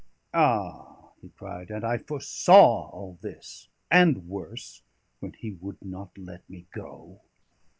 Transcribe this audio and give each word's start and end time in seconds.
Ah!" 0.33 1.11
he 1.21 1.29
cried, 1.29 1.69
"and 1.69 1.85
I 1.85 1.99
foresaw 1.99 2.89
all 2.89 3.19
this, 3.21 3.67
and 3.91 4.27
worse, 4.27 4.81
when 5.19 5.33
he 5.33 5.51
would 5.51 5.79
not 5.85 6.17
let 6.17 6.49
me 6.49 6.65
go." 6.71 7.21